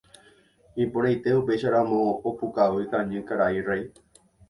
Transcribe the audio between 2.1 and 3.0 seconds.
opukavy